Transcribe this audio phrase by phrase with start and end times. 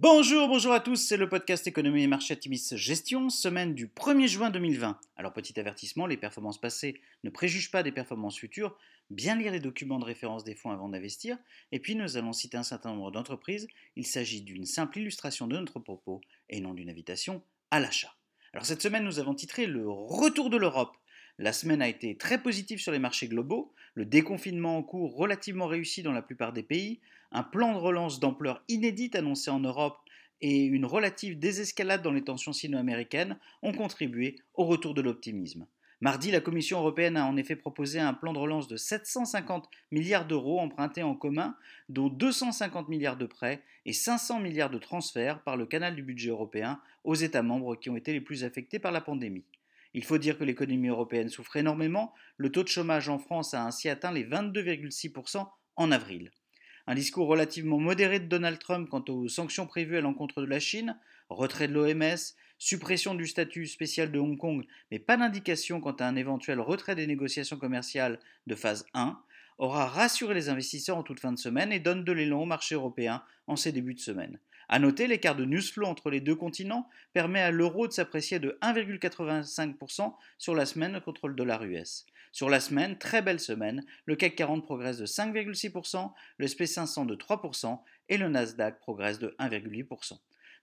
[0.00, 4.28] Bonjour, bonjour à tous, c'est le podcast Économie et Marché Atimis Gestion, semaine du 1er
[4.28, 4.96] juin 2020.
[5.16, 8.78] Alors petit avertissement, les performances passées ne préjugent pas des performances futures,
[9.10, 11.36] bien lire les documents de référence des fonds avant d'investir,
[11.72, 13.66] et puis nous allons citer un certain nombre d'entreprises,
[13.96, 18.14] il s'agit d'une simple illustration de notre propos et non d'une invitation à l'achat.
[18.52, 20.96] Alors cette semaine nous avons titré le retour de l'Europe.
[21.38, 25.66] La semaine a été très positive sur les marchés globaux, le déconfinement en cours relativement
[25.66, 27.00] réussi dans la plupart des pays,
[27.32, 29.98] un plan de relance d'ampleur inédite annoncé en Europe
[30.40, 35.66] et une relative désescalade dans les tensions sino-américaines ont contribué au retour de l'optimisme.
[36.00, 40.28] Mardi, la Commission européenne a en effet proposé un plan de relance de 750 milliards
[40.28, 41.56] d'euros empruntés en commun,
[41.88, 46.30] dont 250 milliards de prêts et 500 milliards de transferts par le canal du budget
[46.30, 49.44] européen aux États membres qui ont été les plus affectés par la pandémie.
[49.92, 53.64] Il faut dire que l'économie européenne souffre énormément, le taux de chômage en France a
[53.64, 56.30] ainsi atteint les 22,6% en avril.
[56.90, 60.58] Un discours relativement modéré de Donald Trump quant aux sanctions prévues à l'encontre de la
[60.58, 60.96] Chine,
[61.28, 62.16] retrait de l'OMS,
[62.56, 66.94] suppression du statut spécial de Hong Kong, mais pas d'indication quant à un éventuel retrait
[66.94, 69.20] des négociations commerciales de phase 1,
[69.58, 72.74] aura rassuré les investisseurs en toute fin de semaine et donne de l'élan au marché
[72.74, 74.38] européen en ces débuts de semaine.
[74.68, 78.38] A noter, l'écart de news flow entre les deux continents permet à l'euro de s'apprécier
[78.38, 82.04] de 1,85% sur la semaine contre le dollar US.
[82.32, 87.14] Sur la semaine, très belle semaine, le CAC 40 progresse de 5,6%, le SP500 de
[87.14, 87.80] 3%
[88.10, 90.18] et le Nasdaq progresse de 1,8%.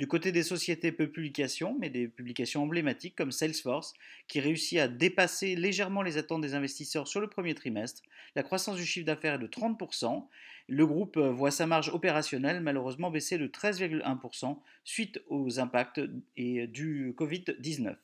[0.00, 3.92] Du côté des sociétés peu publications, mais des publications emblématiques comme Salesforce,
[4.28, 8.00] qui réussit à dépasser légèrement les attentes des investisseurs sur le premier trimestre,
[8.34, 10.26] la croissance du chiffre d'affaires est de 30%.
[10.68, 16.00] Le groupe voit sa marge opérationnelle malheureusement baisser de 13,1% suite aux impacts
[16.34, 17.94] du Covid-19.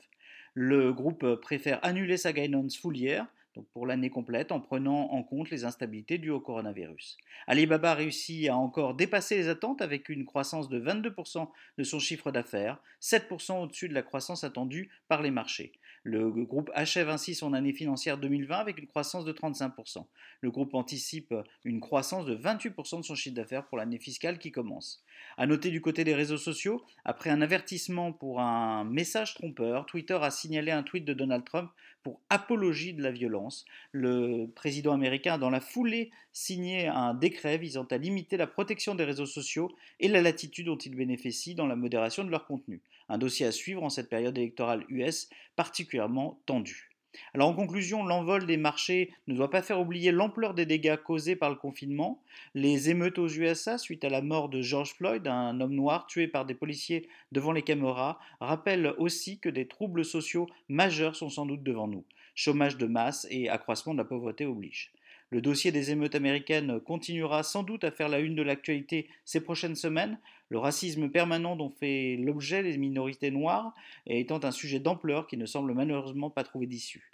[0.53, 3.27] Le groupe préfère annuler sa guidance year
[3.73, 7.17] pour l'année complète en prenant en compte les instabilités dues au coronavirus.
[7.47, 12.33] Alibaba réussit à encore dépasser les attentes avec une croissance de 22% de son chiffre
[12.33, 15.73] d'affaires, 7% au-dessus de la croissance attendue par les marchés.
[16.07, 20.05] Le groupe achève ainsi son année financière 2020 avec une croissance de 35%.
[20.41, 21.35] Le groupe anticipe
[21.65, 25.03] une croissance de 28% de son chiffre d'affaires pour l'année fiscale qui commence.
[25.37, 30.17] A noter du côté des réseaux sociaux, après un avertissement pour un message trompeur, Twitter
[30.23, 31.73] a signalé un tweet de Donald Trump
[32.07, 33.65] pour apologie de la violence.
[33.91, 38.95] Le président américain a dans la foulée signé un décret visant à limiter la protection
[38.95, 42.81] des réseaux sociaux et la latitude dont ils bénéficient dans la modération de leur contenu.
[43.09, 46.86] Un dossier à suivre en cette période électorale US particulièrement tendue.
[47.35, 51.37] Alors en conclusion, l'envol des marchés ne doit pas faire oublier l'ampleur des dégâts causés
[51.37, 52.23] par le confinement.
[52.55, 56.29] Les émeutes aux USA suite à la mort de George Floyd, un homme noir tué
[56.29, 61.47] par des policiers devant les caméras, rappellent aussi que des troubles sociaux majeurs sont sans
[61.47, 62.05] doute devant nous.
[62.35, 64.91] Chômage de masse et accroissement de la pauvreté obligent.
[65.31, 69.41] Le dossier des émeutes américaines continuera sans doute à faire la une de l'actualité ces
[69.41, 70.19] prochaines semaines,
[70.51, 73.75] le racisme permanent dont fait l'objet les minorités noires
[74.07, 77.11] étant un sujet d'ampleur qui ne semble malheureusement pas trouver d'issue.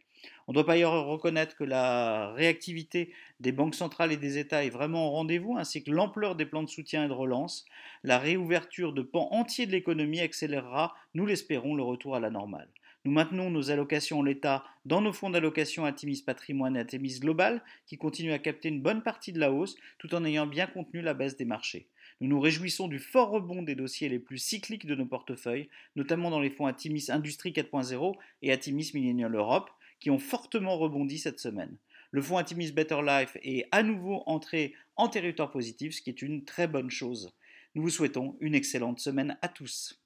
[0.46, 4.70] On doit par ailleurs reconnaître que la réactivité des banques centrales et des États est
[4.70, 7.64] vraiment au rendez-vous, ainsi que l'ampleur des plans de soutien et de relance.
[8.04, 12.68] La réouverture de pans entiers de l'économie accélérera, nous l'espérons, le retour à la normale.
[13.04, 17.60] Nous maintenons nos allocations en l'état dans nos fonds d'allocation Atimis Patrimoine et Atimis Global,
[17.84, 21.02] qui continuent à capter une bonne partie de la hausse, tout en ayant bien contenu
[21.02, 21.88] la baisse des marchés.
[22.20, 26.30] Nous nous réjouissons du fort rebond des dossiers les plus cycliques de nos portefeuilles, notamment
[26.30, 31.40] dans les fonds Atimis Industrie 4.0 et Atimis Millennial Europe, qui ont fortement rebondi cette
[31.40, 31.76] semaine.
[32.12, 36.22] Le fonds Atimis Better Life est à nouveau entré en territoire positif, ce qui est
[36.22, 37.32] une très bonne chose.
[37.74, 40.01] Nous vous souhaitons une excellente semaine à tous.